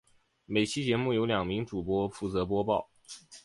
[0.47, 2.89] 每期节目由两名主播负责播报。